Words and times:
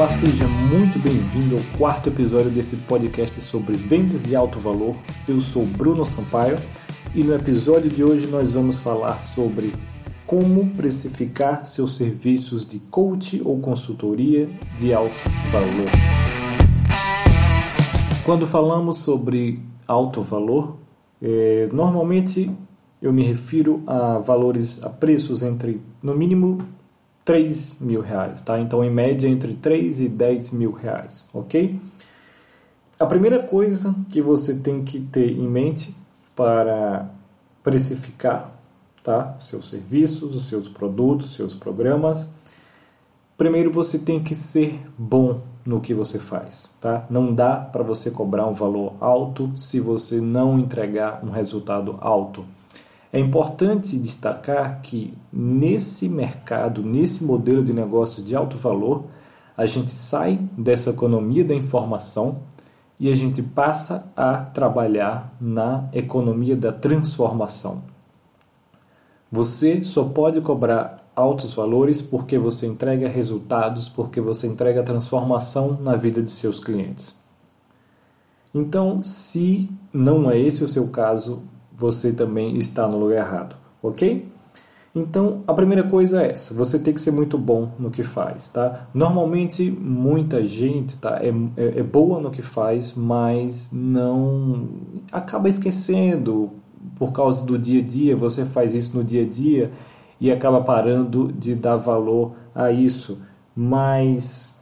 Olá, 0.00 0.08
seja 0.08 0.48
muito 0.48 0.98
bem-vindo 0.98 1.58
ao 1.58 1.78
quarto 1.78 2.08
episódio 2.08 2.50
desse 2.50 2.74
podcast 2.74 3.38
sobre 3.42 3.76
vendas 3.76 4.24
de 4.24 4.34
alto 4.34 4.58
valor. 4.58 4.96
Eu 5.28 5.38
sou 5.38 5.66
Bruno 5.66 6.06
Sampaio 6.06 6.58
e 7.14 7.22
no 7.22 7.34
episódio 7.34 7.90
de 7.90 8.02
hoje 8.02 8.26
nós 8.26 8.54
vamos 8.54 8.78
falar 8.78 9.18
sobre 9.18 9.74
como 10.24 10.70
precificar 10.70 11.66
seus 11.66 11.98
serviços 11.98 12.64
de 12.64 12.78
coach 12.78 13.42
ou 13.44 13.60
consultoria 13.60 14.48
de 14.78 14.94
alto 14.94 15.20
valor. 15.52 15.90
Quando 18.24 18.46
falamos 18.46 18.96
sobre 18.96 19.62
alto 19.86 20.22
valor, 20.22 20.78
é, 21.20 21.68
normalmente 21.74 22.50
eu 23.02 23.12
me 23.12 23.22
refiro 23.22 23.82
a 23.86 24.16
valores, 24.16 24.82
a 24.82 24.88
preços 24.88 25.42
entre 25.42 25.78
no 26.02 26.16
mínimo 26.16 26.79
3 27.30 27.78
mil 27.82 28.00
reais, 28.00 28.40
tá? 28.40 28.58
Então, 28.58 28.84
em 28.84 28.90
média, 28.90 29.28
entre 29.28 29.54
3 29.54 30.00
e 30.00 30.08
10 30.08 30.50
mil 30.50 30.72
reais, 30.72 31.26
ok? 31.32 31.80
A 32.98 33.06
primeira 33.06 33.38
coisa 33.38 33.94
que 34.10 34.20
você 34.20 34.56
tem 34.56 34.82
que 34.82 34.98
ter 34.98 35.30
em 35.30 35.48
mente 35.48 35.94
para 36.34 37.08
precificar 37.62 38.50
tá? 39.04 39.36
os 39.38 39.46
seus 39.46 39.68
serviços, 39.68 40.34
os 40.34 40.48
seus 40.48 40.68
produtos, 40.68 41.28
os 41.28 41.34
seus 41.36 41.54
programas, 41.54 42.30
primeiro 43.38 43.70
você 43.70 44.00
tem 44.00 44.20
que 44.20 44.34
ser 44.34 44.82
bom 44.98 45.40
no 45.64 45.80
que 45.80 45.94
você 45.94 46.18
faz, 46.18 46.68
tá? 46.80 47.06
Não 47.08 47.32
dá 47.32 47.54
para 47.54 47.84
você 47.84 48.10
cobrar 48.10 48.44
um 48.48 48.54
valor 48.54 48.94
alto 48.98 49.52
se 49.56 49.78
você 49.78 50.20
não 50.20 50.58
entregar 50.58 51.24
um 51.24 51.30
resultado 51.30 51.96
alto. 52.00 52.44
É 53.12 53.18
importante 53.18 53.98
destacar 53.98 54.80
que 54.80 55.12
nesse 55.32 56.08
mercado, 56.08 56.82
nesse 56.82 57.24
modelo 57.24 57.62
de 57.62 57.72
negócio 57.72 58.22
de 58.22 58.36
alto 58.36 58.56
valor, 58.56 59.04
a 59.56 59.66
gente 59.66 59.90
sai 59.90 60.38
dessa 60.56 60.90
economia 60.90 61.44
da 61.44 61.54
informação 61.54 62.42
e 63.00 63.10
a 63.10 63.16
gente 63.16 63.42
passa 63.42 64.10
a 64.16 64.38
trabalhar 64.38 65.34
na 65.40 65.88
economia 65.92 66.56
da 66.56 66.72
transformação. 66.72 67.82
Você 69.30 69.82
só 69.82 70.04
pode 70.04 70.40
cobrar 70.40 71.10
altos 71.14 71.52
valores 71.54 72.00
porque 72.00 72.38
você 72.38 72.66
entrega 72.66 73.08
resultados, 73.08 73.88
porque 73.88 74.20
você 74.20 74.46
entrega 74.46 74.82
transformação 74.82 75.78
na 75.80 75.96
vida 75.96 76.22
de 76.22 76.30
seus 76.30 76.60
clientes. 76.60 77.18
Então, 78.54 79.02
se 79.02 79.70
não 79.92 80.30
é 80.30 80.38
esse 80.38 80.64
o 80.64 80.68
seu 80.68 80.88
caso, 80.88 81.42
você 81.80 82.12
também 82.12 82.56
está 82.56 82.86
no 82.86 82.98
lugar 82.98 83.26
errado, 83.26 83.56
ok? 83.82 84.28
Então, 84.94 85.40
a 85.46 85.54
primeira 85.54 85.84
coisa 85.84 86.22
é 86.22 86.32
essa: 86.32 86.52
você 86.52 86.78
tem 86.78 86.92
que 86.92 87.00
ser 87.00 87.10
muito 87.10 87.38
bom 87.38 87.70
no 87.78 87.90
que 87.90 88.02
faz, 88.02 88.50
tá? 88.50 88.88
Normalmente, 88.92 89.70
muita 89.70 90.46
gente 90.46 90.98
tá, 90.98 91.20
é, 91.22 91.28
é, 91.56 91.78
é 91.78 91.82
boa 91.82 92.20
no 92.20 92.30
que 92.30 92.42
faz, 92.42 92.94
mas 92.94 93.70
não 93.72 94.68
acaba 95.10 95.48
esquecendo 95.48 96.50
por 96.96 97.12
causa 97.12 97.46
do 97.46 97.58
dia 97.58 97.80
a 97.80 97.84
dia. 97.84 98.16
Você 98.16 98.44
faz 98.44 98.74
isso 98.74 98.96
no 98.96 99.02
dia 99.02 99.22
a 99.22 99.28
dia 99.28 99.70
e 100.20 100.30
acaba 100.30 100.60
parando 100.60 101.32
de 101.32 101.54
dar 101.54 101.76
valor 101.76 102.34
a 102.54 102.70
isso. 102.70 103.22
Mas 103.56 104.60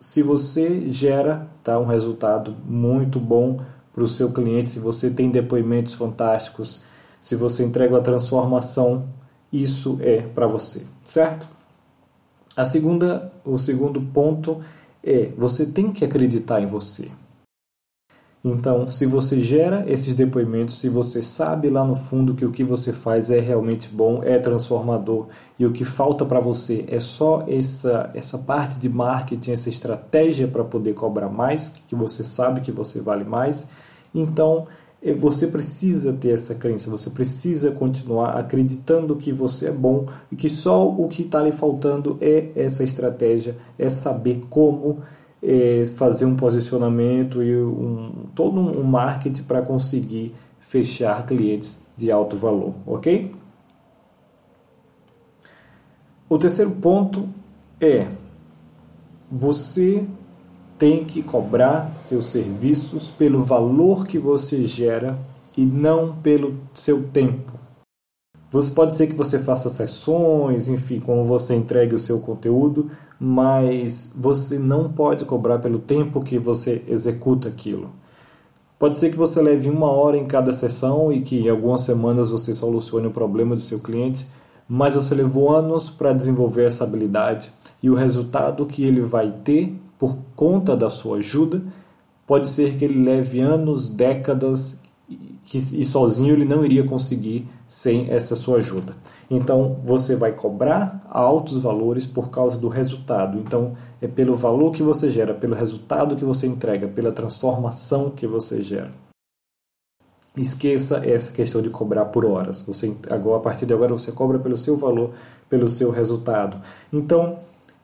se 0.00 0.22
você 0.22 0.88
gera 0.88 1.48
tá, 1.62 1.78
um 1.78 1.86
resultado 1.86 2.56
muito 2.64 3.18
bom 3.18 3.58
para 3.94 4.02
o 4.02 4.08
seu 4.08 4.32
cliente, 4.32 4.68
se 4.68 4.80
você 4.80 5.08
tem 5.08 5.30
depoimentos 5.30 5.94
fantásticos, 5.94 6.82
se 7.20 7.36
você 7.36 7.64
entrega 7.64 7.96
a 7.96 8.02
transformação, 8.02 9.08
isso 9.52 9.98
é 10.02 10.20
para 10.20 10.48
você, 10.48 10.82
certo? 11.06 11.48
A 12.56 12.64
segunda, 12.64 13.32
o 13.44 13.56
segundo 13.56 14.02
ponto 14.02 14.60
é 15.02 15.30
você 15.38 15.66
tem 15.66 15.92
que 15.92 16.04
acreditar 16.04 16.60
em 16.60 16.66
você. 16.66 17.08
Então, 18.44 18.86
se 18.86 19.06
você 19.06 19.40
gera 19.40 19.90
esses 19.90 20.14
depoimentos, 20.14 20.78
se 20.78 20.90
você 20.90 21.22
sabe 21.22 21.70
lá 21.70 21.82
no 21.82 21.96
fundo 21.96 22.34
que 22.34 22.44
o 22.44 22.52
que 22.52 22.62
você 22.62 22.92
faz 22.92 23.30
é 23.30 23.40
realmente 23.40 23.88
bom, 23.88 24.22
é 24.22 24.38
transformador 24.38 25.28
e 25.58 25.64
o 25.64 25.72
que 25.72 25.82
falta 25.82 26.26
para 26.26 26.40
você 26.40 26.84
é 26.86 27.00
só 27.00 27.42
essa, 27.48 28.10
essa 28.12 28.36
parte 28.36 28.78
de 28.78 28.90
marketing, 28.90 29.52
essa 29.52 29.70
estratégia 29.70 30.46
para 30.46 30.62
poder 30.62 30.92
cobrar 30.92 31.30
mais, 31.30 31.70
que 31.88 31.94
você 31.94 32.22
sabe 32.22 32.60
que 32.60 32.70
você 32.70 33.00
vale 33.00 33.24
mais, 33.24 33.70
então 34.14 34.66
eh, 35.02 35.12
você 35.12 35.48
precisa 35.48 36.12
ter 36.12 36.30
essa 36.30 36.54
crença, 36.54 36.90
você 36.90 37.10
precisa 37.10 37.72
continuar 37.72 38.38
acreditando 38.38 39.16
que 39.16 39.32
você 39.32 39.68
é 39.68 39.72
bom 39.72 40.06
e 40.30 40.36
que 40.36 40.48
só 40.48 40.88
o 40.88 41.08
que 41.08 41.22
está 41.22 41.42
lhe 41.42 41.52
faltando 41.52 42.16
é 42.20 42.50
essa 42.54 42.84
estratégia, 42.84 43.56
é 43.78 43.88
saber 43.88 44.42
como 44.48 44.98
é, 45.42 45.84
fazer 45.96 46.24
um 46.24 46.36
posicionamento 46.36 47.42
e 47.42 47.54
um, 47.62 48.26
todo 48.34 48.58
um 48.60 48.82
marketing 48.82 49.42
para 49.42 49.60
conseguir 49.60 50.34
fechar 50.58 51.26
clientes 51.26 51.86
de 51.96 52.10
alto 52.10 52.36
valor, 52.36 52.74
ok? 52.86 53.30
O 56.28 56.38
terceiro 56.38 56.70
ponto 56.72 57.28
é 57.78 58.08
você 59.30 60.06
tem 60.78 61.04
que 61.04 61.22
cobrar 61.22 61.88
seus 61.88 62.26
serviços 62.26 63.10
pelo 63.10 63.42
valor 63.42 64.06
que 64.06 64.18
você 64.18 64.62
gera 64.64 65.18
e 65.56 65.64
não 65.64 66.14
pelo 66.16 66.56
seu 66.72 67.04
tempo. 67.08 67.52
Você 68.50 68.70
pode 68.70 68.94
ser 68.94 69.08
que 69.08 69.14
você 69.14 69.40
faça 69.40 69.68
sessões, 69.68 70.68
enfim, 70.68 71.00
como 71.00 71.24
você 71.24 71.54
entregue 71.54 71.94
o 71.94 71.98
seu 71.98 72.20
conteúdo, 72.20 72.90
mas 73.18 74.12
você 74.16 74.58
não 74.58 74.92
pode 74.92 75.24
cobrar 75.24 75.58
pelo 75.58 75.78
tempo 75.78 76.22
que 76.22 76.38
você 76.38 76.84
executa 76.86 77.48
aquilo. 77.48 77.90
Pode 78.78 78.96
ser 78.96 79.10
que 79.10 79.16
você 79.16 79.40
leve 79.40 79.70
uma 79.70 79.90
hora 79.90 80.16
em 80.16 80.26
cada 80.26 80.52
sessão 80.52 81.12
e 81.12 81.20
que 81.20 81.38
em 81.40 81.48
algumas 81.48 81.80
semanas 81.80 82.30
você 82.30 82.52
solucione 82.52 83.06
o 83.06 83.12
problema 83.12 83.56
do 83.56 83.62
seu 83.62 83.80
cliente, 83.80 84.26
mas 84.68 84.94
você 84.94 85.14
levou 85.14 85.50
anos 85.50 85.90
para 85.90 86.12
desenvolver 86.12 86.66
essa 86.66 86.84
habilidade 86.84 87.52
e 87.82 87.90
o 87.90 87.94
resultado 87.94 88.66
que 88.66 88.84
ele 88.84 89.00
vai 89.00 89.30
ter 89.30 89.74
por 90.04 90.18
conta 90.36 90.76
da 90.76 90.90
sua 90.90 91.16
ajuda 91.16 91.62
pode 92.26 92.46
ser 92.46 92.76
que 92.76 92.84
ele 92.84 93.02
leve 93.02 93.40
anos, 93.40 93.88
décadas 93.88 94.82
que, 95.46 95.56
e 95.56 95.82
sozinho 95.82 96.34
ele 96.34 96.44
não 96.44 96.62
iria 96.62 96.84
conseguir 96.84 97.48
sem 97.66 98.10
essa 98.10 98.36
sua 98.36 98.58
ajuda. 98.58 98.94
Então 99.30 99.78
você 99.82 100.14
vai 100.14 100.32
cobrar 100.32 101.06
altos 101.10 101.56
valores 101.56 102.06
por 102.06 102.28
causa 102.28 102.58
do 102.58 102.68
resultado. 102.68 103.38
Então 103.38 103.72
é 104.02 104.06
pelo 104.06 104.36
valor 104.36 104.72
que 104.72 104.82
você 104.82 105.10
gera, 105.10 105.32
pelo 105.32 105.54
resultado 105.54 106.16
que 106.16 106.24
você 106.24 106.46
entrega, 106.46 106.86
pela 106.86 107.10
transformação 107.10 108.10
que 108.10 108.26
você 108.26 108.60
gera. 108.60 108.90
Esqueça 110.36 110.98
essa 111.06 111.32
questão 111.32 111.62
de 111.62 111.70
cobrar 111.70 112.04
por 112.06 112.26
horas. 112.26 112.60
Você 112.66 112.94
agora 113.10 113.38
a 113.38 113.42
partir 113.42 113.64
de 113.64 113.72
agora 113.72 113.94
você 113.94 114.12
cobra 114.12 114.38
pelo 114.38 114.56
seu 114.56 114.76
valor, 114.76 115.12
pelo 115.48 115.66
seu 115.66 115.90
resultado. 115.90 116.60
Então, 116.92 117.38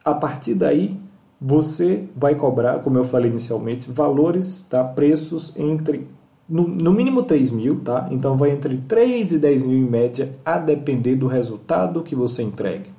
a 0.05 0.13
partir 0.13 0.55
daí 0.55 1.01
você 1.41 2.05
vai 2.15 2.35
cobrar, 2.35 2.81
como 2.81 2.99
eu 2.99 3.05
falei 3.05 3.31
inicialmente, 3.31 3.91
valores, 3.91 4.63
tá? 4.63 4.85
preços 4.85 5.57
entre 5.57 6.07
no, 6.51 6.67
no 6.67 6.93
mínimo 6.93 7.23
3 7.23 7.53
mil, 7.53 7.81
tá? 7.81 8.09
Então 8.11 8.37
vai 8.37 8.51
entre 8.51 8.77
3 8.77 9.33
e 9.33 9.39
10 9.39 9.67
mil 9.67 9.79
em 9.79 9.89
média, 9.89 10.33
a 10.45 10.59
depender 10.59 11.15
do 11.15 11.29
resultado 11.29 12.03
que 12.03 12.17
você 12.17 12.43
entregue. 12.43 12.91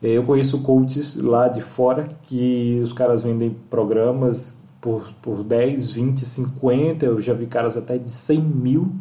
É, 0.00 0.10
eu 0.10 0.22
conheço 0.22 0.62
coaches 0.62 1.16
lá 1.16 1.48
de 1.48 1.60
fora 1.60 2.08
que 2.22 2.80
os 2.82 2.92
caras 2.92 3.22
vendem 3.22 3.56
programas 3.68 4.62
por, 4.80 5.12
por 5.20 5.42
10, 5.42 5.92
20, 5.92 6.20
50, 6.20 7.06
eu 7.06 7.20
já 7.20 7.34
vi 7.34 7.46
caras 7.46 7.76
até 7.76 7.98
de 7.98 8.08
100 8.08 8.38
mil, 8.40 8.92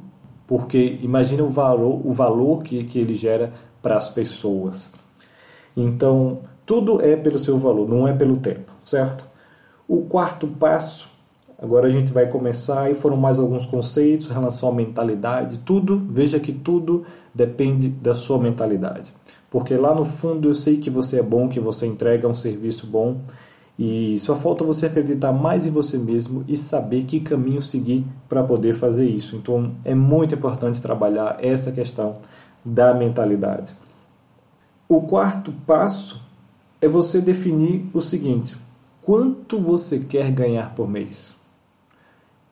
porque 0.47 0.97
imagina 1.01 1.43
o 1.43 1.49
valor, 1.49 2.01
o 2.05 2.11
valor 2.11 2.63
que, 2.63 2.83
que 2.85 2.97
ele 2.99 3.13
gera 3.13 3.53
para 3.81 3.95
as 3.95 4.09
pessoas. 4.09 4.93
Então, 5.75 6.39
tudo 6.65 7.01
é 7.01 7.15
pelo 7.15 7.37
seu 7.37 7.57
valor, 7.57 7.87
não 7.87 8.07
é 8.07 8.13
pelo 8.13 8.37
tempo, 8.37 8.71
certo? 8.83 9.25
O 9.87 10.03
quarto 10.03 10.47
passo 10.47 11.13
Agora 11.63 11.87
a 11.87 11.89
gente 11.89 12.11
vai 12.11 12.27
começar 12.27 12.91
e 12.91 12.93
foram 12.93 13.15
mais 13.15 13.39
alguns 13.39 13.65
conceitos 13.65 14.29
em 14.29 14.33
relação 14.33 14.67
à 14.67 14.73
mentalidade. 14.73 15.59
Tudo, 15.59 16.05
veja 16.09 16.37
que 16.37 16.51
tudo 16.51 17.05
depende 17.33 17.87
da 17.87 18.13
sua 18.13 18.37
mentalidade. 18.37 19.13
Porque 19.49 19.77
lá 19.77 19.95
no 19.95 20.03
fundo 20.03 20.49
eu 20.49 20.53
sei 20.53 20.75
que 20.75 20.89
você 20.89 21.19
é 21.19 21.23
bom, 21.23 21.47
que 21.47 21.61
você 21.61 21.85
entrega 21.85 22.27
um 22.27 22.35
serviço 22.35 22.87
bom 22.87 23.21
e 23.79 24.19
só 24.19 24.35
falta 24.35 24.65
você 24.65 24.87
acreditar 24.87 25.31
mais 25.31 25.65
em 25.65 25.71
você 25.71 25.97
mesmo 25.97 26.43
e 26.49 26.55
saber 26.57 27.03
que 27.03 27.21
caminho 27.21 27.61
seguir 27.61 28.05
para 28.27 28.43
poder 28.43 28.73
fazer 28.73 29.07
isso. 29.07 29.37
Então 29.37 29.71
é 29.85 29.95
muito 29.95 30.35
importante 30.35 30.81
trabalhar 30.81 31.37
essa 31.39 31.71
questão 31.71 32.15
da 32.65 32.93
mentalidade. 32.93 33.73
O 34.89 34.99
quarto 35.03 35.53
passo 35.65 36.21
é 36.81 36.89
você 36.89 37.21
definir 37.21 37.89
o 37.93 38.01
seguinte: 38.01 38.57
quanto 39.03 39.59
você 39.59 39.99
quer 39.99 40.31
ganhar 40.31 40.73
por 40.73 40.89
mês? 40.89 41.35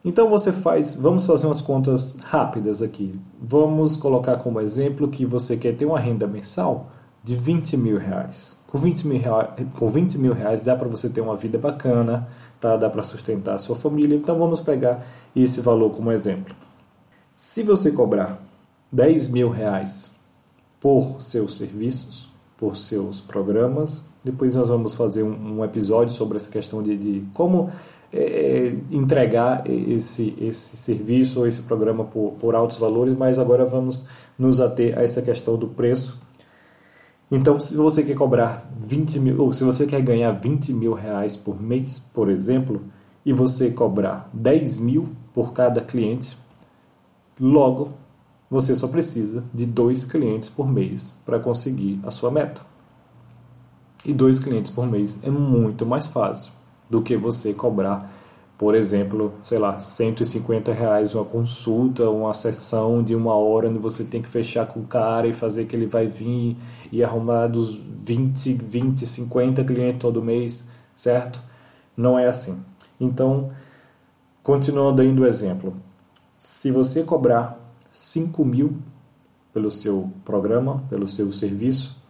Então 0.04 0.30
você 0.30 0.52
faz, 0.52 0.96
vamos 0.96 1.26
fazer 1.26 1.46
umas 1.46 1.62
contas 1.62 2.18
rápidas 2.22 2.82
aqui. 2.82 3.20
Vamos 3.40 3.96
colocar 3.96 4.38
como 4.38 4.60
exemplo 4.60 5.08
que 5.08 5.26
você 5.26 5.56
quer 5.58 5.76
ter 5.76 5.86
uma 5.86 6.00
renda 6.00 6.26
mensal 6.26 6.92
de 7.24 7.36
20 7.36 7.78
mil 7.78 7.98
reais. 7.98 8.58
Com 8.66 8.78
20 8.78 9.08
mil, 9.08 9.22
reais, 9.22 9.50
com 9.78 9.88
20 9.88 10.18
mil 10.18 10.34
reais 10.34 10.62
dá 10.62 10.76
para 10.76 10.88
você 10.88 11.08
ter 11.10 11.22
uma 11.22 11.36
vida 11.36 11.58
bacana, 11.60 12.28
tá? 12.60 12.76
dá 12.78 12.90
para 12.90 13.04
sustentar 13.04 13.56
a 13.56 13.60
sua 13.60 13.76
família. 13.76 14.16
Então 14.16 14.40
vamos 14.40 14.60
pegar 14.60 15.06
esse 15.36 15.62
valor 15.62 15.92
como 15.92 16.12
exemplo. 16.12 16.56
Se 17.36 17.62
você 17.62 17.92
cobrar 17.92 18.42
10 18.92 19.30
mil 19.30 19.50
reais 19.50 20.12
por 20.80 21.22
seus 21.22 21.58
serviços, 21.58 22.32
por 22.58 22.76
seus 22.76 23.22
programas, 23.22 24.06
depois 24.24 24.56
nós 24.56 24.70
vamos 24.70 24.94
fazer 24.94 25.24
um, 25.24 25.60
um 25.60 25.66
episódio 25.66 26.14
sobre 26.14 26.38
essa 26.38 26.50
questão 26.50 26.82
de, 26.84 26.98
de 26.98 27.24
como 27.34 27.72
é, 28.14 28.76
entregar 28.92 29.64
esse, 29.70 30.36
esse 30.40 30.78
serviço 30.78 31.40
ou 31.40 31.48
esse 31.48 31.64
programa 31.64 32.04
por, 32.04 32.34
por 32.34 32.56
altos 32.56 32.78
valores, 32.78 33.16
mas 33.16 33.40
agora 33.40 33.66
vamos 33.66 34.06
nos 34.38 34.60
ater 34.60 34.98
a 34.98 35.02
essa 35.02 35.22
questão 35.22 35.58
do 35.58 35.68
preço. 35.68 36.20
Então, 37.32 37.60
se 37.60 37.78
você 37.78 38.04
quer 38.04 38.16
cobrar 38.16 38.70
20 38.76 39.20
mil, 39.20 39.42
ou 39.42 39.54
se 39.54 39.64
você 39.64 39.86
quer 39.86 40.02
ganhar 40.02 40.32
20 40.34 40.74
mil 40.74 40.94
reais 40.94 41.38
por 41.38 41.62
mês, 41.62 41.98
por 41.98 42.30
exemplo, 42.30 42.82
e 43.26 43.32
você 43.32 43.72
cobrar 43.72 44.30
10 44.34 44.80
mil 44.80 45.10
por 45.34 45.54
cada 45.54 45.82
cliente, 45.82 46.38
logo 47.40 47.94
você 48.50 48.76
só 48.76 48.90
precisa 48.90 49.46
de 49.54 49.66
dois 49.66 50.04
clientes 50.04 50.50
por 50.50 50.70
mês 50.70 51.18
para 51.26 51.40
conseguir 51.40 52.02
a 52.04 52.12
sua 52.12 52.30
meta. 52.30 52.71
E 54.04 54.14
dois 54.14 54.40
clientes 54.40 54.72
por 54.72 54.88
mês 54.88 55.24
é 55.24 55.30
muito 55.30 55.86
mais 55.86 56.08
fácil 56.08 56.52
do 56.90 57.02
que 57.02 57.16
você 57.16 57.54
cobrar, 57.54 58.12
por 58.58 58.76
exemplo, 58.76 59.34
sei 59.42 59.58
lá, 59.58 59.80
150 59.80 60.74
reais 60.74 61.16
uma 61.16 61.24
consulta, 61.26 62.10
uma 62.10 62.34
sessão 62.34 63.04
de 63.04 63.16
uma 63.16 63.34
hora 63.34 63.70
onde 63.70 63.80
você 63.80 64.04
tem 64.04 64.22
que 64.22 64.30
fechar 64.30 64.68
com 64.68 64.82
o 64.82 64.88
cara 64.88 65.28
e 65.28 65.34
fazer 65.34 65.66
que 65.66 65.76
ele 65.76 65.86
vai 65.86 66.08
vir 66.08 66.58
e 66.92 67.04
arrumar 67.04 67.48
dos 67.48 67.76
20, 67.76 68.54
20, 68.54 69.06
50 69.06 69.64
clientes 69.64 70.00
todo 70.00 70.22
mês, 70.22 70.70
certo? 70.94 71.42
Não 71.96 72.18
é 72.18 72.28
assim. 72.28 72.60
Então, 73.00 73.50
continuando 74.44 75.02
ainda 75.02 75.22
o 75.22 75.28
exemplo, 75.28 75.74
se 76.36 76.72
você 76.72 77.04
cobrar 77.04 77.58
5 77.92 78.44
mil 78.44 78.78
pelo 79.54 79.70
seu 79.70 80.12
programa, 80.26 80.84
pelo 80.90 81.08
seu 81.08 81.32
serviço, 81.32 82.01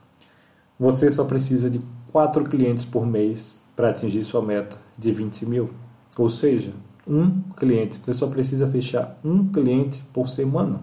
você 0.82 1.12
só 1.12 1.26
precisa 1.26 1.70
de 1.70 1.80
quatro 2.12 2.44
clientes 2.44 2.86
por 2.86 3.06
mês 3.06 3.70
para 3.76 3.92
atingir 3.92 4.24
sua 4.24 4.42
meta 4.42 4.76
de 4.98 5.12
20 5.12 5.46
mil. 5.46 5.70
Ou 6.18 6.28
seja, 6.28 6.74
um 7.08 7.40
cliente. 7.56 8.00
Você 8.00 8.12
só 8.14 8.26
precisa 8.26 8.66
fechar 8.66 9.20
um 9.24 9.48
cliente 9.48 10.02
por 10.12 10.28
semana. 10.28 10.82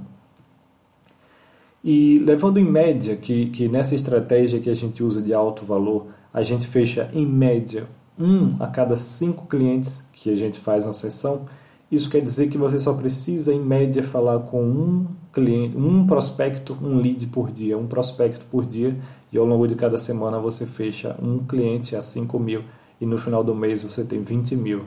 E 1.82 2.20
levando 2.20 2.58
em 2.58 2.64
média 2.64 3.16
que, 3.16 3.46
que 3.46 3.66
nessa 3.66 3.96
estratégia 3.96 4.60
que 4.60 4.70
a 4.70 4.74
gente 4.74 5.02
usa 5.02 5.20
de 5.20 5.34
alto 5.34 5.64
valor, 5.64 6.06
a 6.32 6.44
gente 6.44 6.68
fecha 6.68 7.10
em 7.12 7.26
média 7.26 7.88
um 8.16 8.50
a 8.60 8.68
cada 8.68 8.94
cinco 8.94 9.48
clientes 9.48 10.10
que 10.12 10.30
a 10.30 10.36
gente 10.36 10.60
faz 10.60 10.84
uma 10.84 10.92
sessão, 10.92 11.46
isso 11.90 12.10
quer 12.10 12.20
dizer 12.20 12.50
que 12.50 12.58
você 12.58 12.78
só 12.78 12.92
precisa, 12.92 13.52
em 13.52 13.60
média, 13.60 14.02
falar 14.02 14.40
com 14.40 14.62
um 14.62 15.06
cliente, 15.32 15.76
um 15.76 16.06
prospecto, 16.06 16.76
um 16.82 16.98
lead 16.98 17.26
por 17.28 17.50
dia, 17.50 17.78
um 17.78 17.86
prospecto 17.86 18.44
por 18.46 18.66
dia, 18.66 18.94
e 19.32 19.38
ao 19.38 19.44
longo 19.44 19.66
de 19.66 19.74
cada 19.74 19.98
semana 19.98 20.38
você 20.38 20.66
fecha 20.66 21.16
um 21.22 21.38
cliente 21.38 21.94
a 21.96 22.02
5 22.02 22.38
mil, 22.38 22.64
e 23.00 23.06
no 23.06 23.18
final 23.18 23.44
do 23.44 23.54
mês 23.54 23.82
você 23.82 24.04
tem 24.04 24.20
20 24.20 24.56
mil. 24.56 24.84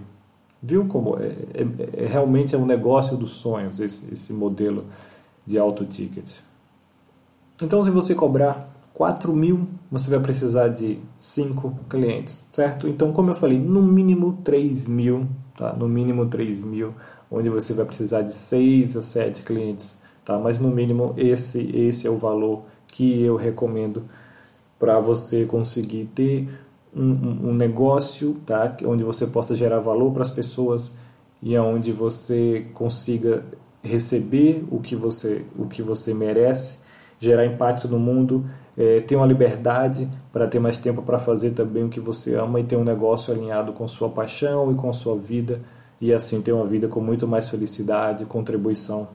Viu 0.61 0.85
como 0.85 1.17
é, 1.17 1.35
é, 1.53 2.03
é 2.03 2.07
realmente 2.07 2.53
é 2.53 2.57
um 2.57 2.65
negócio 2.65 3.17
dos 3.17 3.31
sonhos 3.31 3.79
esse, 3.79 4.13
esse 4.13 4.33
modelo 4.33 4.85
de 5.45 5.57
auto 5.57 5.85
ticket. 5.85 6.37
Então, 7.61 7.83
se 7.83 7.89
você 7.89 8.13
cobrar 8.13 8.69
4 8.93 9.33
mil, 9.33 9.67
você 9.89 10.09
vai 10.09 10.19
precisar 10.19 10.67
de 10.67 10.99
5 11.17 11.79
clientes, 11.89 12.45
certo? 12.51 12.87
Então, 12.87 13.11
como 13.11 13.31
eu 13.31 13.35
falei, 13.35 13.57
no 13.57 13.81
mínimo 13.81 14.39
3 14.43 14.87
mil 14.87 15.27
tá? 15.61 15.73
no 15.73 15.87
mínimo 15.87 16.27
3 16.27 16.63
mil, 16.63 16.93
onde 17.29 17.47
você 17.49 17.73
vai 17.73 17.85
precisar 17.85 18.23
de 18.23 18.33
6 18.33 18.97
a 18.97 19.01
7 19.01 19.43
clientes, 19.43 20.01
tá? 20.25 20.39
mas 20.39 20.57
no 20.57 20.71
mínimo 20.71 21.13
esse, 21.15 21.61
esse 21.75 22.07
é 22.07 22.09
o 22.09 22.17
valor 22.17 22.63
que 22.87 23.21
eu 23.21 23.35
recomendo 23.35 24.03
para 24.81 24.99
você 24.99 25.45
conseguir 25.45 26.05
ter 26.05 26.49
um, 26.93 27.49
um, 27.49 27.53
negócio 27.53 28.41
tá? 28.43 28.75
onde 28.83 29.03
você 29.03 29.27
possa 29.27 29.55
gerar 29.55 29.79
valor 29.79 30.11
para 30.11 30.23
as 30.23 30.31
pessoas 30.31 30.97
e 31.39 31.55
onde 31.55 31.91
você 31.91 32.65
consiga 32.73 33.45
receber 33.83 34.65
o 34.71 34.79
que 34.79 34.95
você, 34.95 35.45
o 35.55 35.67
que 35.67 35.83
você 35.83 36.15
merece, 36.15 36.79
gerar 37.19 37.45
impacto 37.45 37.87
no 37.87 37.99
mundo, 37.99 38.43
é, 38.75 38.99
ter 39.01 39.15
uma 39.15 39.27
liberdade 39.27 40.09
para 40.33 40.47
ter 40.47 40.59
mais 40.59 40.79
tempo 40.79 41.03
para 41.03 41.19
fazer 41.19 41.51
também 41.51 41.83
o 41.83 41.89
que 41.89 41.99
você 41.99 42.33
ama 42.33 42.59
e 42.59 42.63
ter 42.63 42.75
um 42.75 42.83
negócio 42.83 43.31
alinhado 43.31 43.73
com 43.73 43.87
sua 43.87 44.09
paixão 44.09 44.71
e 44.71 44.75
com 44.75 44.91
sua 44.91 45.15
vida 45.15 45.61
e 46.01 46.11
assim 46.11 46.41
ter 46.41 46.53
uma 46.53 46.65
vida 46.65 46.87
com 46.87 46.99
muito 46.99 47.27
mais 47.27 47.47
felicidade 47.47 48.23
e 48.23 48.25
contribuição. 48.25 49.09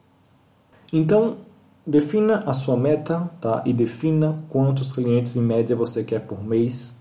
Então, 0.93 1.39
defina 1.87 2.43
a 2.47 2.53
sua 2.53 2.77
meta 2.77 3.31
tá? 3.41 3.62
e 3.65 3.73
defina 3.73 4.37
quantos 4.49 4.93
clientes 4.93 5.37
em 5.37 5.43
média 5.43 5.77
você 5.77 6.03
quer 6.03 6.21
por 6.21 6.43
mês. 6.43 6.97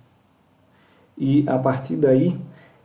E 1.18 1.44
a 1.48 1.58
partir 1.58 1.96
daí, 1.96 2.38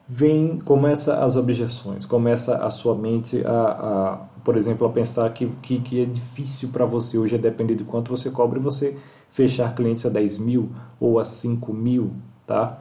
vem 0.06 0.58
começa 0.58 1.22
as 1.24 1.36
objeções, 1.36 2.06
começa 2.06 2.56
a 2.64 2.70
sua 2.70 2.94
mente 2.94 3.44
a, 3.46 3.50
a 3.52 4.30
por 4.42 4.56
exemplo, 4.56 4.86
a 4.86 4.90
pensar 4.90 5.32
que, 5.32 5.46
que, 5.62 5.80
que 5.80 6.02
é 6.02 6.04
difícil 6.04 6.70
para 6.70 6.86
você 6.86 7.18
hoje, 7.18 7.36
a 7.36 7.38
depender 7.38 7.74
de 7.74 7.84
quanto 7.84 8.10
você 8.10 8.30
cobra, 8.30 8.58
você 8.58 8.96
fechar 9.28 9.74
clientes 9.74 10.04
a 10.06 10.08
10 10.08 10.38
mil 10.38 10.70
ou 10.98 11.18
a 11.18 11.24
5 11.24 11.72
mil, 11.72 12.12
tá? 12.46 12.78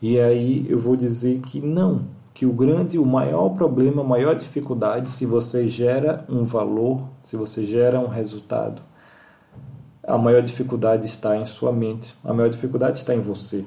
E 0.00 0.20
aí 0.20 0.66
eu 0.68 0.78
vou 0.78 0.96
dizer 0.96 1.40
que 1.40 1.60
não, 1.60 2.04
que 2.38 2.46
o 2.46 2.52
grande, 2.52 3.00
o 3.00 3.04
maior 3.04 3.48
problema, 3.48 4.00
a 4.00 4.04
maior 4.04 4.32
dificuldade, 4.32 5.08
se 5.08 5.26
você 5.26 5.66
gera 5.66 6.24
um 6.28 6.44
valor, 6.44 7.02
se 7.20 7.36
você 7.36 7.64
gera 7.64 7.98
um 7.98 8.06
resultado, 8.06 8.80
a 10.06 10.16
maior 10.16 10.40
dificuldade 10.40 11.04
está 11.04 11.36
em 11.36 11.44
sua 11.44 11.72
mente, 11.72 12.14
a 12.22 12.32
maior 12.32 12.48
dificuldade 12.48 12.96
está 12.96 13.12
em 13.12 13.18
você. 13.18 13.64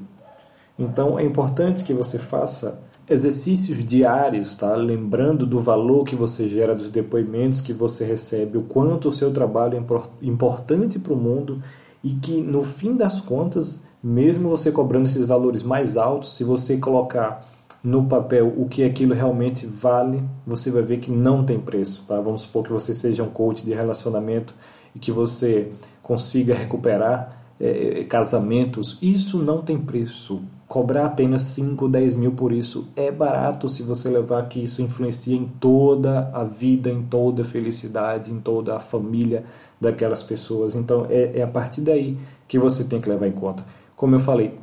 Então 0.80 1.20
é 1.20 1.26
importante 1.26 1.84
que 1.84 1.94
você 1.94 2.18
faça 2.18 2.82
exercícios 3.10 3.84
diários, 3.84 4.56
tá? 4.56 4.74
Lembrando 4.74 5.46
do 5.46 5.60
valor 5.60 6.06
que 6.06 6.16
você 6.16 6.48
gera 6.48 6.74
dos 6.74 6.88
depoimentos 6.88 7.60
que 7.60 7.74
você 7.74 8.06
recebe, 8.06 8.58
o 8.58 8.64
quanto 8.64 9.10
o 9.10 9.12
seu 9.12 9.34
trabalho 9.34 9.78
é 9.78 10.26
importante 10.26 10.98
para 10.98 11.12
o 11.12 11.18
mundo 11.18 11.62
e 12.02 12.12
que 12.12 12.40
no 12.40 12.64
fim 12.64 12.96
das 12.96 13.20
contas, 13.20 13.84
mesmo 14.02 14.48
você 14.48 14.72
cobrando 14.72 15.10
esses 15.10 15.26
valores 15.26 15.62
mais 15.62 15.98
altos, 15.98 16.38
se 16.38 16.46
você 16.46 16.78
colocar 16.78 17.46
no 17.84 18.06
papel 18.06 18.54
o 18.56 18.68
que 18.68 18.84
aquilo 18.84 19.14
realmente 19.14 19.66
vale, 19.66 20.24
você 20.46 20.70
vai 20.70 20.84
ver 20.84 20.98
que 20.98 21.12
não 21.12 21.44
tem 21.44 21.60
preço, 21.60 22.06
tá? 22.08 22.20
Vamos 22.20 22.42
supor 22.42 22.64
que 22.64 22.72
você 22.72 22.94
seja 22.94 23.24
um 23.24 23.30
coach 23.30 23.66
de 23.66 23.74
relacionamento 23.74 24.54
e 24.96 25.00
que 25.00 25.12
você 25.12 25.72
consiga 26.02 26.54
recuperar 26.54 27.42
é, 27.60 28.04
casamentos, 28.06 28.98
isso 29.02 29.38
não 29.38 29.62
tem 29.62 29.78
preço. 29.78 30.42
Cobrar 30.68 31.06
apenas 31.06 31.42
5, 31.44 31.88
10 31.88 32.16
mil 32.16 32.32
por 32.32 32.52
isso 32.52 32.88
é 32.96 33.12
barato 33.12 33.68
se 33.68 33.84
você 33.84 34.10
levar 34.10 34.48
que 34.48 34.64
isso 34.64 34.82
influencia 34.82 35.36
em 35.36 35.46
toda 35.60 36.32
a 36.34 36.44
vida, 36.44 36.90
em 36.90 37.04
toda 37.04 37.42
a 37.42 37.46
felicidade, 37.46 38.32
em 38.32 38.40
toda 38.40 38.78
a 38.78 38.80
família 38.80 39.44
daquelas 39.80 40.24
pessoas. 40.24 40.76
Então 40.76 41.06
é, 41.10 41.40
é 41.40 41.44
a 41.44 41.48
partir 41.48 41.82
daí 41.82 42.18
que 42.48 42.58
você 42.58 42.86
tem 42.86 43.02
que 43.02 43.10
levar 43.10 43.28
em 43.28 43.34
conta. 43.34 43.66
Como 43.96 44.16
eu 44.16 44.20
falei, 44.20 44.58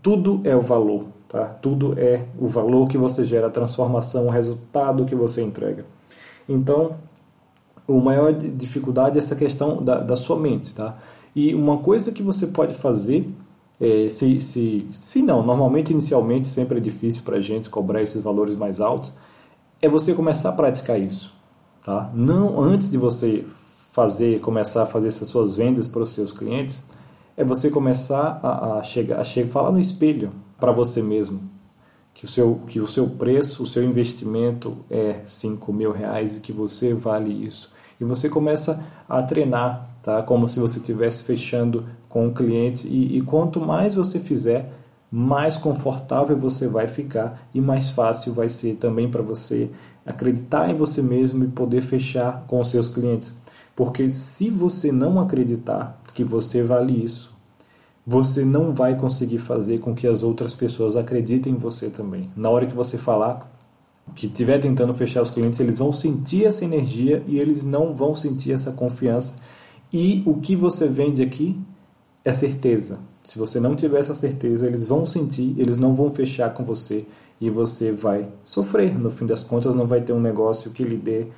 tudo 0.00 0.40
é 0.44 0.54
o 0.54 0.62
valor, 0.62 1.08
tá? 1.30 1.44
Tudo 1.46 1.94
é 1.96 2.26
o 2.38 2.46
valor 2.46 2.88
que 2.88 2.98
você 2.98 3.24
gera, 3.24 3.46
a 3.46 3.50
transformação, 3.50 4.26
o 4.26 4.30
resultado 4.30 5.04
que 5.04 5.14
você 5.14 5.40
entrega. 5.40 5.86
Então, 6.48 6.96
o 7.86 8.00
maior 8.00 8.32
dificuldade 8.32 9.16
é 9.16 9.18
essa 9.18 9.36
questão 9.36 9.82
da, 9.82 10.00
da 10.00 10.16
sua 10.16 10.38
mente, 10.38 10.74
tá? 10.74 10.98
E 11.34 11.54
uma 11.54 11.78
coisa 11.78 12.10
que 12.10 12.22
você 12.22 12.48
pode 12.48 12.74
fazer 12.74 13.32
é, 13.80 14.08
se, 14.08 14.40
se, 14.40 14.86
se 14.90 15.22
não, 15.22 15.42
normalmente 15.42 15.92
inicialmente 15.92 16.46
sempre 16.46 16.78
é 16.78 16.80
difícil 16.80 17.22
para 17.22 17.36
a 17.36 17.40
gente 17.40 17.70
cobrar 17.70 18.02
esses 18.02 18.22
valores 18.22 18.56
mais 18.56 18.80
altos, 18.80 19.14
é 19.80 19.88
você 19.88 20.12
começar 20.12 20.50
a 20.50 20.52
praticar 20.52 21.00
isso. 21.00 21.32
Tá? 21.84 22.10
Não 22.12 22.60
antes 22.60 22.90
de 22.90 22.98
você 22.98 23.46
fazer, 23.92 24.40
começar 24.40 24.82
a 24.82 24.86
fazer 24.86 25.06
essas 25.06 25.28
suas 25.28 25.56
vendas 25.56 25.86
para 25.86 26.02
os 26.02 26.10
seus 26.10 26.32
clientes, 26.32 26.82
é 27.36 27.44
você 27.44 27.70
começar 27.70 28.40
a, 28.42 28.78
a 28.78 28.82
chegar, 28.82 29.20
a 29.20 29.24
chegar, 29.24 29.48
falar 29.48 29.70
no 29.70 29.80
espelho 29.80 30.30
para 30.60 30.72
você 30.72 31.02
mesmo 31.02 31.40
que 32.20 32.26
o 32.26 32.28
seu 32.28 32.60
que 32.66 32.80
o 32.80 32.86
seu 32.86 33.08
preço, 33.08 33.62
o 33.62 33.66
seu 33.66 33.82
investimento 33.82 34.76
é 34.90 35.20
5 35.24 35.72
mil 35.72 35.90
reais 35.90 36.36
e 36.36 36.40
que 36.40 36.52
você 36.52 36.92
vale 36.92 37.32
isso. 37.32 37.72
E 37.98 38.04
você 38.04 38.28
começa 38.28 38.82
a 39.08 39.22
treinar, 39.22 39.88
tá? 40.02 40.22
Como 40.22 40.46
se 40.46 40.60
você 40.60 40.78
estivesse 40.78 41.24
fechando 41.24 41.86
com 42.08 42.28
o 42.28 42.34
cliente 42.34 42.86
e, 42.86 43.18
e 43.18 43.22
quanto 43.22 43.60
mais 43.60 43.94
você 43.94 44.20
fizer, 44.20 44.70
mais 45.10 45.56
confortável 45.56 46.36
você 46.36 46.68
vai 46.68 46.86
ficar 46.86 47.48
e 47.54 47.60
mais 47.60 47.90
fácil 47.90 48.32
vai 48.32 48.48
ser 48.48 48.76
também 48.76 49.10
para 49.10 49.22
você 49.22 49.70
acreditar 50.04 50.70
em 50.70 50.74
você 50.74 51.02
mesmo 51.02 51.44
e 51.44 51.48
poder 51.48 51.80
fechar 51.80 52.44
com 52.46 52.60
os 52.60 52.68
seus 52.68 52.88
clientes. 52.88 53.40
Porque 53.74 54.10
se 54.10 54.50
você 54.50 54.92
não 54.92 55.18
acreditar 55.18 56.00
que 56.14 56.22
você 56.22 56.62
vale 56.62 57.02
isso, 57.02 57.39
você 58.10 58.44
não 58.44 58.74
vai 58.74 58.96
conseguir 58.96 59.38
fazer 59.38 59.78
com 59.78 59.94
que 59.94 60.04
as 60.04 60.24
outras 60.24 60.52
pessoas 60.52 60.96
acreditem 60.96 61.52
em 61.52 61.56
você 61.56 61.88
também. 61.88 62.28
Na 62.34 62.50
hora 62.50 62.66
que 62.66 62.74
você 62.74 62.98
falar, 62.98 63.48
que 64.16 64.26
estiver 64.26 64.58
tentando 64.58 64.92
fechar 64.92 65.22
os 65.22 65.30
clientes, 65.30 65.60
eles 65.60 65.78
vão 65.78 65.92
sentir 65.92 66.44
essa 66.44 66.64
energia 66.64 67.22
e 67.24 67.38
eles 67.38 67.62
não 67.62 67.94
vão 67.94 68.16
sentir 68.16 68.50
essa 68.50 68.72
confiança. 68.72 69.36
E 69.92 70.24
o 70.26 70.40
que 70.40 70.56
você 70.56 70.88
vende 70.88 71.22
aqui 71.22 71.56
é 72.24 72.32
certeza. 72.32 72.98
Se 73.22 73.38
você 73.38 73.60
não 73.60 73.76
tiver 73.76 74.00
essa 74.00 74.14
certeza, 74.14 74.66
eles 74.66 74.84
vão 74.84 75.06
sentir, 75.06 75.54
eles 75.56 75.76
não 75.76 75.94
vão 75.94 76.10
fechar 76.10 76.52
com 76.52 76.64
você 76.64 77.06
e 77.40 77.48
você 77.48 77.92
vai 77.92 78.28
sofrer. 78.42 78.98
No 78.98 79.12
fim 79.12 79.24
das 79.24 79.44
contas, 79.44 79.72
não 79.72 79.86
vai 79.86 80.00
ter 80.00 80.12
um 80.12 80.20
negócio 80.20 80.72
que 80.72 80.82
lhe 80.82 80.96
dê 80.96 81.28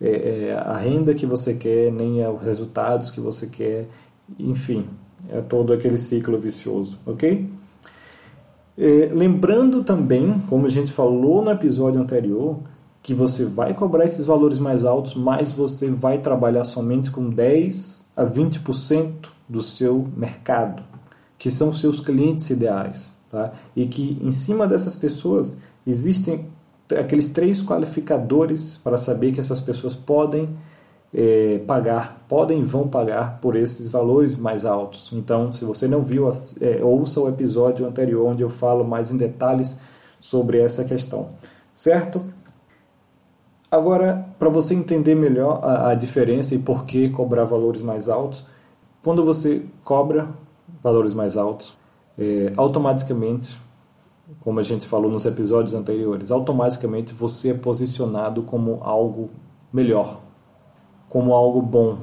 é, 0.00 0.48
é, 0.48 0.54
a 0.54 0.76
renda 0.76 1.14
que 1.14 1.24
você 1.24 1.54
quer, 1.54 1.92
nem 1.92 2.26
os 2.26 2.44
resultados 2.44 3.12
que 3.12 3.20
você 3.20 3.46
quer, 3.46 3.88
enfim, 4.40 4.88
é 5.28 5.40
todo 5.40 5.72
aquele 5.72 5.98
ciclo 5.98 6.38
vicioso, 6.38 6.98
ok? 7.06 7.48
É, 8.78 9.10
lembrando 9.12 9.82
também, 9.82 10.38
como 10.48 10.66
a 10.66 10.68
gente 10.68 10.92
falou 10.92 11.42
no 11.42 11.50
episódio 11.50 12.00
anterior, 12.00 12.58
que 13.02 13.14
você 13.14 13.44
vai 13.44 13.72
cobrar 13.72 14.04
esses 14.04 14.26
valores 14.26 14.58
mais 14.58 14.84
altos, 14.84 15.14
mas 15.14 15.52
você 15.52 15.90
vai 15.90 16.18
trabalhar 16.18 16.64
somente 16.64 17.10
com 17.10 17.30
10 17.30 18.08
a 18.16 18.24
20% 18.24 19.28
do 19.48 19.62
seu 19.62 20.08
mercado, 20.16 20.82
que 21.38 21.50
são 21.50 21.72
seus 21.72 22.00
clientes 22.00 22.50
ideais. 22.50 23.12
Tá? 23.30 23.52
E 23.74 23.86
que 23.86 24.18
em 24.20 24.32
cima 24.32 24.66
dessas 24.66 24.96
pessoas 24.96 25.58
existem 25.86 26.46
aqueles 26.98 27.26
três 27.26 27.62
qualificadores 27.62 28.76
para 28.76 28.96
saber 28.96 29.32
que 29.32 29.40
essas 29.40 29.60
pessoas 29.60 29.96
podem 29.96 30.48
é, 31.18 31.62
pagar, 31.66 32.26
podem 32.28 32.60
e 32.60 32.62
vão 32.62 32.86
pagar 32.86 33.40
por 33.40 33.56
esses 33.56 33.90
valores 33.90 34.36
mais 34.36 34.66
altos. 34.66 35.10
Então, 35.14 35.50
se 35.50 35.64
você 35.64 35.88
não 35.88 36.02
viu, 36.02 36.30
é, 36.60 36.84
ouça 36.84 37.18
o 37.18 37.26
episódio 37.26 37.86
anterior 37.86 38.26
onde 38.26 38.42
eu 38.42 38.50
falo 38.50 38.84
mais 38.84 39.10
em 39.10 39.16
detalhes 39.16 39.78
sobre 40.20 40.58
essa 40.60 40.84
questão, 40.84 41.30
certo? 41.72 42.22
Agora, 43.70 44.28
para 44.38 44.50
você 44.50 44.74
entender 44.74 45.14
melhor 45.14 45.60
a, 45.64 45.90
a 45.90 45.94
diferença 45.94 46.54
e 46.54 46.58
por 46.58 46.84
que 46.84 47.08
cobrar 47.08 47.44
valores 47.44 47.80
mais 47.80 48.10
altos, 48.10 48.44
quando 49.02 49.24
você 49.24 49.64
cobra 49.84 50.28
valores 50.82 51.14
mais 51.14 51.38
altos, 51.38 51.78
é, 52.18 52.52
automaticamente, 52.58 53.58
como 54.40 54.60
a 54.60 54.62
gente 54.62 54.86
falou 54.86 55.10
nos 55.10 55.24
episódios 55.24 55.74
anteriores, 55.74 56.30
automaticamente 56.30 57.14
você 57.14 57.52
é 57.52 57.54
posicionado 57.54 58.42
como 58.42 58.78
algo 58.82 59.30
melhor, 59.72 60.25
como 61.08 61.34
algo 61.34 61.60
bom. 61.62 61.98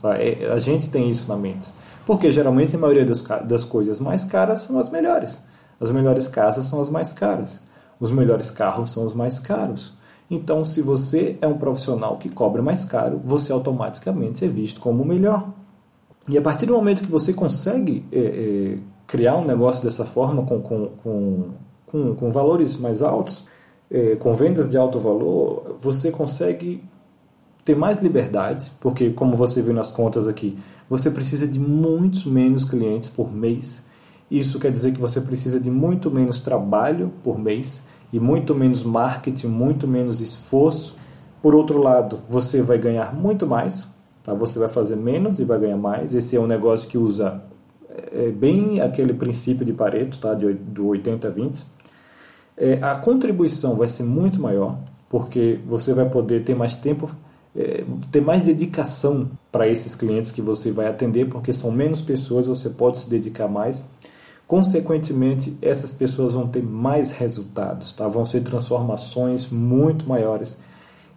Tá? 0.00 0.16
É, 0.18 0.50
a 0.52 0.58
gente 0.58 0.90
tem 0.90 1.10
isso 1.10 1.28
na 1.28 1.36
mente. 1.36 1.68
Porque 2.06 2.30
geralmente 2.30 2.74
a 2.74 2.78
maioria 2.78 3.04
das, 3.04 3.22
das 3.44 3.64
coisas 3.64 4.00
mais 4.00 4.24
caras 4.24 4.60
são 4.60 4.78
as 4.78 4.90
melhores. 4.90 5.40
As 5.80 5.90
melhores 5.90 6.28
casas 6.28 6.66
são 6.66 6.80
as 6.80 6.90
mais 6.90 7.12
caras. 7.12 7.62
Os 7.98 8.10
melhores 8.10 8.50
carros 8.50 8.90
são 8.90 9.04
os 9.04 9.14
mais 9.14 9.38
caros. 9.38 9.94
Então, 10.30 10.64
se 10.64 10.80
você 10.80 11.36
é 11.40 11.46
um 11.46 11.58
profissional 11.58 12.16
que 12.16 12.28
cobra 12.28 12.62
mais 12.62 12.84
caro, 12.84 13.20
você 13.24 13.52
automaticamente 13.52 14.44
é 14.44 14.48
visto 14.48 14.80
como 14.80 15.02
o 15.02 15.06
melhor. 15.06 15.50
E 16.28 16.38
a 16.38 16.42
partir 16.42 16.66
do 16.66 16.74
momento 16.74 17.02
que 17.02 17.10
você 17.10 17.32
consegue 17.32 18.04
é, 18.12 18.18
é, 18.18 18.78
criar 19.06 19.36
um 19.36 19.44
negócio 19.44 19.82
dessa 19.82 20.04
forma, 20.04 20.44
com, 20.44 20.60
com, 20.60 20.90
com, 21.86 22.14
com, 22.14 22.30
valores 22.30 22.76
mais 22.76 23.02
altos, 23.02 23.46
é, 23.90 24.14
com 24.16 24.32
vendas 24.32 24.68
de 24.68 24.76
alto 24.76 25.00
valor, 25.00 25.74
você 25.80 26.12
consegue 26.12 26.84
ter 27.64 27.76
mais 27.76 27.98
liberdade, 27.98 28.70
porque, 28.80 29.10
como 29.10 29.36
você 29.36 29.62
viu 29.62 29.74
nas 29.74 29.90
contas 29.90 30.26
aqui, 30.26 30.56
você 30.88 31.10
precisa 31.10 31.46
de 31.46 31.58
muitos 31.58 32.24
menos 32.24 32.64
clientes 32.64 33.08
por 33.08 33.32
mês. 33.32 33.84
Isso 34.30 34.58
quer 34.58 34.72
dizer 34.72 34.92
que 34.92 35.00
você 35.00 35.20
precisa 35.20 35.60
de 35.60 35.70
muito 35.70 36.10
menos 36.10 36.40
trabalho 36.40 37.12
por 37.22 37.38
mês 37.38 37.84
e 38.12 38.18
muito 38.18 38.54
menos 38.54 38.82
marketing, 38.84 39.48
muito 39.48 39.86
menos 39.86 40.20
esforço. 40.20 40.96
Por 41.42 41.54
outro 41.54 41.82
lado, 41.82 42.20
você 42.28 42.62
vai 42.62 42.78
ganhar 42.78 43.14
muito 43.14 43.46
mais, 43.46 43.88
tá? 44.22 44.34
você 44.34 44.58
vai 44.58 44.68
fazer 44.68 44.96
menos 44.96 45.40
e 45.40 45.44
vai 45.44 45.58
ganhar 45.58 45.76
mais. 45.76 46.14
Esse 46.14 46.36
é 46.36 46.40
um 46.40 46.46
negócio 46.46 46.88
que 46.88 46.98
usa 46.98 47.42
é 48.12 48.30
bem 48.30 48.80
aquele 48.80 49.12
princípio 49.12 49.64
de 49.64 49.72
Pareto, 49.72 50.18
tá? 50.18 50.34
De, 50.34 50.52
do 50.52 50.86
80-20. 50.86 51.64
É, 52.56 52.74
a 52.82 52.94
contribuição 52.96 53.76
vai 53.76 53.88
ser 53.88 54.04
muito 54.04 54.40
maior, 54.40 54.78
porque 55.08 55.58
você 55.66 55.94
vai 55.94 56.08
poder 56.08 56.44
ter 56.44 56.54
mais 56.54 56.76
tempo, 56.76 57.10
é, 57.54 57.84
ter 58.10 58.20
mais 58.20 58.42
dedicação 58.42 59.30
para 59.50 59.68
esses 59.68 59.94
clientes 59.94 60.30
que 60.30 60.40
você 60.40 60.70
vai 60.70 60.86
atender, 60.86 61.28
porque 61.28 61.52
são 61.52 61.70
menos 61.70 62.00
pessoas, 62.00 62.46
você 62.46 62.70
pode 62.70 62.98
se 62.98 63.10
dedicar 63.10 63.48
mais. 63.48 63.84
Consequentemente, 64.46 65.56
essas 65.62 65.92
pessoas 65.92 66.34
vão 66.34 66.48
ter 66.48 66.62
mais 66.62 67.12
resultados, 67.12 67.92
tá? 67.92 68.08
vão 68.08 68.24
ser 68.24 68.42
transformações 68.42 69.48
muito 69.48 70.08
maiores. 70.08 70.58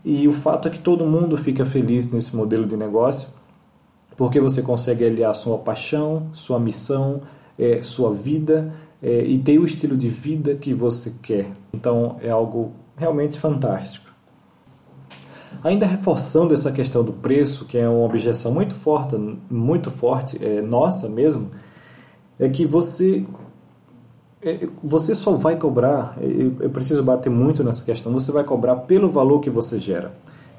E 0.06 0.28
o 0.28 0.32
fato 0.32 0.68
é 0.68 0.72
que 0.72 0.80
todo 0.80 1.06
mundo 1.06 1.38
fica 1.38 1.66
feliz 1.66 2.12
nesse 2.12 2.36
modelo 2.36 2.66
de 2.66 2.78
negócio 2.78 3.30
porque 4.16 4.40
você 4.40 4.62
consegue 4.62 5.06
aliar 5.06 5.34
sua 5.34 5.58
paixão, 5.58 6.28
sua 6.34 6.60
missão, 6.60 7.22
é, 7.58 7.82
sua 7.82 8.14
vida 8.14 8.74
é, 9.02 9.24
e 9.24 9.38
ter 9.38 9.60
o 9.60 9.66
estilo 9.66 9.98
de 9.98 10.10
vida 10.10 10.56
que 10.56 10.74
você 10.74 11.14
quer. 11.22 11.52
Então 11.74 12.18
é 12.22 12.30
algo 12.30 12.72
realmente 12.96 13.40
fantástico. 13.40 14.13
Ainda 15.64 15.86
reforçando 15.86 16.54
essa 16.54 16.72
questão 16.72 17.04
do 17.04 17.14
preço, 17.14 17.66
que 17.66 17.78
é 17.78 17.88
uma 17.88 18.04
objeção 18.06 18.52
muito 18.52 18.76
forte, 18.76 19.16
muito 19.50 19.90
forte, 19.90 20.44
é, 20.44 20.62
nossa 20.62 21.08
mesmo, 21.08 21.50
é 22.40 22.50
que 22.50 22.66
você 22.66 23.26
é, 24.42 24.68
você 24.84 25.16
só 25.16 25.32
vai 25.32 25.56
cobrar, 25.56 26.18
eu 26.60 26.70
preciso 26.70 27.02
bater 27.02 27.30
muito 27.30 27.64
nessa 27.64 27.86
questão, 27.86 28.12
você 28.12 28.32
vai 28.32 28.44
cobrar 28.44 28.76
pelo 28.78 29.10
valor 29.10 29.40
que 29.40 29.50
você 29.50 29.80
gera 29.80 30.12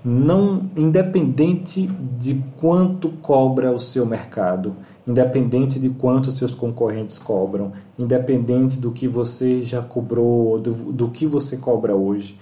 não 0.04 0.70
independente 0.76 1.86
de 2.18 2.34
quanto 2.58 3.08
cobra 3.22 3.72
o 3.72 3.78
seu 3.78 4.04
mercado, 4.04 4.76
independente 5.06 5.80
de 5.80 5.88
quanto 5.88 6.30
seus 6.30 6.54
concorrentes 6.54 7.18
cobram, 7.18 7.72
independente 7.98 8.78
do 8.78 8.92
que 8.92 9.08
você 9.08 9.62
já 9.62 9.80
cobrou, 9.80 10.60
do, 10.60 10.92
do 10.92 11.08
que 11.08 11.26
você 11.26 11.56
cobra 11.56 11.96
hoje, 11.96 12.38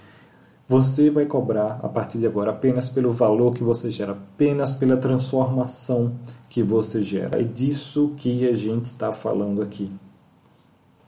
você 0.65 1.09
vai 1.09 1.25
cobrar 1.25 1.79
a 1.83 1.89
partir 1.89 2.19
de 2.19 2.25
agora 2.25 2.51
apenas 2.51 2.87
pelo 2.87 3.11
valor 3.11 3.53
que 3.53 3.63
você 3.63 3.91
gera, 3.91 4.13
apenas 4.13 4.73
pela 4.73 4.95
transformação 4.95 6.13
que 6.49 6.63
você 6.63 7.03
gera. 7.03 7.39
É 7.39 7.43
disso 7.43 8.13
que 8.15 8.47
a 8.47 8.55
gente 8.55 8.85
está 8.85 9.11
falando 9.11 9.61
aqui. 9.61 9.91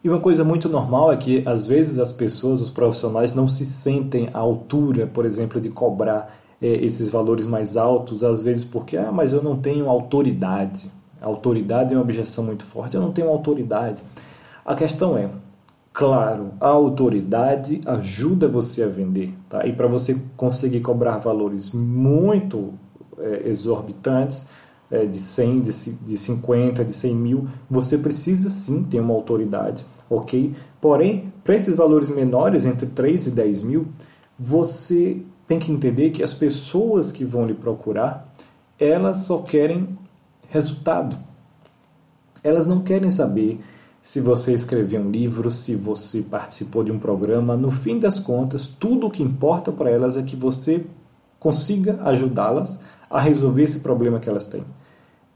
E 0.04 0.10
uma 0.10 0.20
coisa 0.20 0.44
muito 0.44 0.70
normal 0.70 1.12
é 1.12 1.18
que 1.18 1.42
às 1.48 1.66
vezes 1.66 1.98
as 1.98 2.12
pessoas, 2.12 2.62
os 2.62 2.70
profissionais, 2.70 3.34
não 3.34 3.48
se 3.48 3.66
sentem 3.66 4.30
à 4.34 4.40
altura, 4.40 5.08
por 5.08 5.26
exemplo, 5.26 5.60
de 5.60 5.70
cobrar 5.70 6.36
é, 6.62 6.68
esses 6.68 7.10
valores 7.10 7.48
mais 7.48 7.76
altos, 7.76 8.24
às 8.24 8.42
vezes 8.42 8.64
porque, 8.64 8.98
ah, 8.98 9.12
mas 9.12 9.34
eu 9.34 9.42
não 9.42 9.58
tenho 9.58 9.90
autoridade. 9.90 10.92
Autoridade 11.22 11.94
é 11.94 11.98
uma 11.98 12.04
objeção 12.04 12.44
muito 12.44 12.64
forte, 12.64 12.96
eu 12.96 13.02
não 13.02 13.12
tenho 13.12 13.30
autoridade. 13.30 14.00
A 14.64 14.76
questão 14.76 15.18
é, 15.18 15.30
claro, 15.96 16.52
a 16.60 16.68
autoridade 16.68 17.80
ajuda 17.86 18.50
você 18.50 18.84
a 18.84 18.88
vender, 18.88 19.34
tá? 19.48 19.66
E 19.66 19.72
para 19.72 19.88
você 19.88 20.20
conseguir 20.36 20.82
cobrar 20.82 21.20
valores 21.20 21.72
muito 21.72 22.74
é, 23.18 23.48
exorbitantes, 23.48 24.48
é, 24.92 25.06
de 25.06 25.18
100, 25.18 25.56
de, 25.62 25.94
de 25.94 26.18
50, 26.18 26.84
de 26.84 26.92
100 26.92 27.16
mil, 27.16 27.48
você 27.70 27.98
precisa 27.98 28.50
sim 28.50 28.84
ter 28.84 29.00
uma 29.00 29.14
autoridade, 29.14 29.86
ok? 30.10 30.54
Porém, 30.82 31.32
para 31.46 31.56
esses 31.56 31.74
valores 31.74 32.10
menores, 32.10 32.66
entre 32.66 32.88
3 32.88 33.28
e 33.28 33.32
10 33.32 33.64
mil, 33.64 33.88
você 34.38 35.22
tem 35.48 35.60
que 35.60 35.72
entender 35.72 36.10
que 36.10 36.22
as 36.22 36.34
pessoas 36.34 37.10
que 37.10 37.24
vão 37.24 37.46
lhe 37.46 37.54
procurar, 37.54 38.30
elas 38.78 39.20
só 39.20 39.38
querem 39.38 39.98
resultado. 40.50 41.18
Elas 42.44 42.68
não 42.68 42.82
querem 42.82 43.10
saber 43.10 43.62
se 44.06 44.22
você 44.22 44.54
escreveu 44.54 45.02
um 45.02 45.10
livro, 45.10 45.50
se 45.50 45.76
você 45.76 46.22
participou 46.22 46.84
de 46.84 46.92
um 46.92 47.00
programa. 47.00 47.58
No 47.58 47.72
fim 47.72 47.98
das 47.98 48.20
contas, 48.20 48.68
tudo 48.68 49.08
o 49.08 49.10
que 49.10 49.24
importa 49.24 49.72
para 49.72 49.90
elas 49.90 50.16
é 50.16 50.22
que 50.22 50.36
você 50.36 50.86
consiga 51.40 52.00
ajudá-las 52.04 52.80
a 53.10 53.20
resolver 53.20 53.64
esse 53.64 53.80
problema 53.80 54.20
que 54.20 54.30
elas 54.30 54.46
têm. 54.46 54.64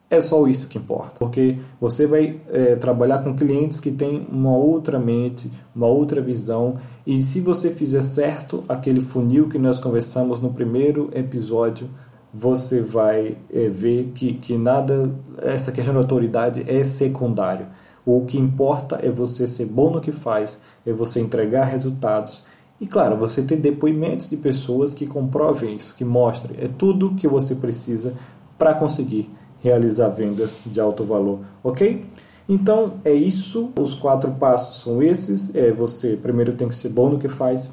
É 0.07 0.21
só 0.21 0.45
isso 0.45 0.67
que 0.67 0.77
importa, 0.77 1.15
porque 1.17 1.57
você 1.81 2.05
vai 2.05 2.39
é, 2.47 2.75
trabalhar 2.75 3.23
com 3.23 3.35
clientes 3.35 3.79
que 3.79 3.89
têm 3.89 4.27
uma 4.31 4.55
outra 4.55 4.99
mente, 4.99 5.49
uma 5.75 5.87
outra 5.87 6.21
visão, 6.21 6.75
e 7.07 7.19
se 7.19 7.41
você 7.41 7.71
fizer 7.71 8.01
certo 8.01 8.63
aquele 8.69 9.01
funil 9.01 9.49
que 9.49 9.57
nós 9.57 9.79
conversamos 9.79 10.39
no 10.39 10.53
primeiro 10.53 11.09
episódio, 11.11 11.89
você 12.31 12.83
vai 12.83 13.35
é, 13.51 13.67
ver 13.67 14.11
que, 14.13 14.35
que 14.35 14.55
nada, 14.59 15.11
essa 15.41 15.71
questão 15.71 15.95
de 15.95 15.99
autoridade 15.99 16.63
é 16.67 16.83
secundário. 16.83 17.65
O 18.05 18.25
que 18.25 18.37
importa 18.37 18.99
é 19.01 19.09
você 19.09 19.45
ser 19.45 19.65
bom 19.65 19.91
no 19.91 20.01
que 20.01 20.11
faz, 20.11 20.61
é 20.85 20.91
você 20.91 21.19
entregar 21.19 21.65
resultados. 21.65 22.43
E 22.79 22.87
claro, 22.87 23.17
você 23.17 23.41
ter 23.41 23.57
depoimentos 23.57 24.29
de 24.29 24.37
pessoas 24.37 24.93
que 24.93 25.05
comprovem 25.05 25.75
isso, 25.75 25.95
que 25.95 26.05
mostrem. 26.05 26.57
É 26.63 26.67
tudo 26.67 27.15
que 27.15 27.27
você 27.27 27.55
precisa 27.55 28.13
para 28.57 28.73
conseguir 28.73 29.29
realizar 29.61 30.09
vendas 30.09 30.61
de 30.65 30.79
alto 30.79 31.03
valor, 31.03 31.39
ok? 31.63 32.05
Então 32.47 32.93
é 33.03 33.13
isso, 33.13 33.71
os 33.77 33.93
quatro 33.93 34.31
passos 34.31 34.81
são 34.81 35.03
esses. 35.03 35.53
É 35.53 35.71
você 35.71 36.15
primeiro 36.15 36.53
tem 36.53 36.67
que 36.67 36.75
ser 36.75 36.89
bom 36.89 37.09
no 37.09 37.19
que 37.19 37.27
faz, 37.27 37.71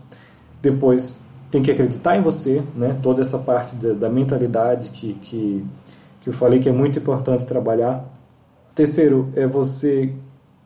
depois 0.60 1.20
tem 1.50 1.62
que 1.62 1.70
acreditar 1.70 2.16
em 2.16 2.20
você, 2.20 2.62
né? 2.74 2.98
Toda 3.00 3.22
essa 3.22 3.38
parte 3.38 3.76
da, 3.76 3.92
da 3.92 4.10
mentalidade 4.10 4.90
que, 4.90 5.14
que 5.14 5.64
que 6.26 6.30
eu 6.30 6.34
falei 6.34 6.58
que 6.58 6.68
é 6.68 6.72
muito 6.72 6.98
importante 6.98 7.46
trabalhar. 7.46 8.04
Terceiro 8.76 9.30
é 9.34 9.46
você 9.46 10.12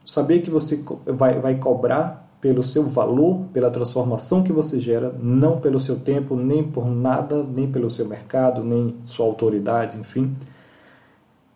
saber 0.04 0.40
que 0.40 0.50
você 0.50 0.84
vai, 1.06 1.38
vai 1.38 1.54
cobrar 1.54 2.28
pelo 2.40 2.60
seu 2.60 2.88
valor, 2.88 3.42
pela 3.52 3.70
transformação 3.70 4.42
que 4.42 4.52
você 4.52 4.80
gera, 4.80 5.14
não 5.22 5.60
pelo 5.60 5.78
seu 5.78 6.00
tempo, 6.00 6.34
nem 6.34 6.64
por 6.64 6.86
nada, 6.86 7.44
nem 7.44 7.70
pelo 7.70 7.88
seu 7.88 8.08
mercado, 8.08 8.64
nem 8.64 8.96
sua 9.04 9.26
autoridade, 9.26 9.96
enfim. 9.96 10.34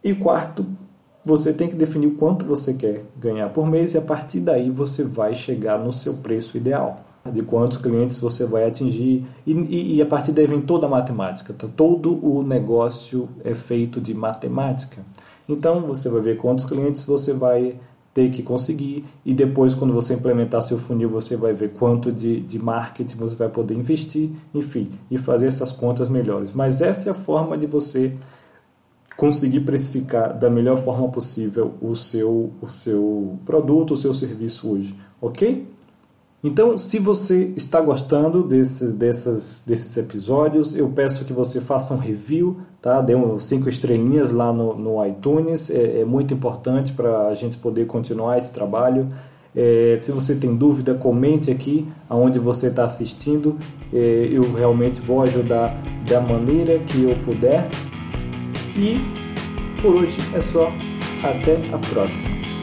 E 0.04 0.14
quarto, 0.14 0.64
você 1.24 1.52
tem 1.52 1.66
que 1.66 1.74
definir 1.74 2.06
o 2.06 2.14
quanto 2.14 2.46
você 2.46 2.74
quer 2.74 3.04
ganhar 3.18 3.48
por 3.48 3.66
mês 3.66 3.94
e 3.94 3.98
a 3.98 4.02
partir 4.02 4.38
daí 4.38 4.70
você 4.70 5.02
vai 5.02 5.34
chegar 5.34 5.76
no 5.76 5.92
seu 5.92 6.18
preço 6.18 6.56
ideal, 6.56 6.94
de 7.32 7.42
quantos 7.42 7.78
clientes 7.78 8.18
você 8.18 8.46
vai 8.46 8.64
atingir 8.64 9.26
e, 9.44 9.52
e, 9.52 9.96
e 9.96 10.02
a 10.02 10.06
partir 10.06 10.30
daí 10.30 10.46
vem 10.46 10.60
toda 10.60 10.86
a 10.86 10.90
matemática. 10.90 11.52
Tá? 11.52 11.66
Todo 11.74 12.24
o 12.24 12.44
negócio 12.44 13.28
é 13.42 13.56
feito 13.56 14.00
de 14.00 14.14
matemática. 14.14 15.02
Então 15.48 15.80
você 15.82 16.08
vai 16.08 16.20
ver 16.20 16.36
quantos 16.36 16.64
clientes 16.64 17.04
você 17.04 17.32
vai 17.32 17.78
ter 18.14 18.30
que 18.30 18.42
conseguir 18.42 19.04
e 19.26 19.34
depois 19.34 19.74
quando 19.74 19.92
você 19.92 20.14
implementar 20.14 20.62
seu 20.62 20.78
funil 20.78 21.08
você 21.08 21.36
vai 21.36 21.52
ver 21.52 21.72
quanto 21.72 22.12
de, 22.12 22.40
de 22.40 22.58
marketing 22.60 23.16
você 23.16 23.34
vai 23.34 23.48
poder 23.48 23.74
investir, 23.74 24.30
enfim, 24.54 24.88
e 25.10 25.18
fazer 25.18 25.48
essas 25.48 25.72
contas 25.72 26.08
melhores. 26.08 26.52
Mas 26.52 26.80
essa 26.80 27.10
é 27.10 27.12
a 27.12 27.14
forma 27.14 27.58
de 27.58 27.66
você 27.66 28.14
conseguir 29.16 29.60
precificar 29.60 30.36
da 30.36 30.48
melhor 30.48 30.78
forma 30.78 31.08
possível 31.08 31.74
o 31.80 31.94
seu, 31.94 32.52
o 32.60 32.68
seu 32.68 33.38
produto, 33.44 33.94
o 33.94 33.96
seu 33.96 34.14
serviço 34.14 34.70
hoje, 34.70 34.94
ok? 35.20 35.73
Então, 36.44 36.76
se 36.76 36.98
você 36.98 37.54
está 37.56 37.80
gostando 37.80 38.42
desses, 38.42 38.92
dessas, 38.92 39.64
desses 39.66 39.96
episódios, 39.96 40.76
eu 40.76 40.90
peço 40.90 41.24
que 41.24 41.32
você 41.32 41.58
faça 41.58 41.94
um 41.94 41.96
review, 41.96 42.58
tá? 42.82 43.00
Dê 43.00 43.14
um, 43.14 43.38
cinco 43.38 43.66
estrelinhas 43.66 44.30
lá 44.30 44.52
no, 44.52 44.76
no 44.76 45.06
iTunes, 45.06 45.70
é, 45.70 46.00
é 46.00 46.04
muito 46.04 46.34
importante 46.34 46.92
para 46.92 47.28
a 47.28 47.34
gente 47.34 47.56
poder 47.56 47.86
continuar 47.86 48.36
esse 48.36 48.52
trabalho. 48.52 49.08
É, 49.56 49.98
se 50.02 50.12
você 50.12 50.34
tem 50.34 50.54
dúvida, 50.54 50.92
comente 50.92 51.50
aqui 51.50 51.88
aonde 52.10 52.38
você 52.38 52.66
está 52.66 52.84
assistindo. 52.84 53.58
É, 53.90 54.28
eu 54.30 54.52
realmente 54.52 55.00
vou 55.00 55.22
ajudar 55.22 55.74
da 56.06 56.20
maneira 56.20 56.78
que 56.78 57.04
eu 57.04 57.16
puder. 57.24 57.70
E 58.76 59.00
por 59.80 59.94
hoje 59.94 60.20
é 60.34 60.40
só. 60.40 60.70
Até 61.22 61.56
a 61.72 61.78
próxima. 61.78 62.53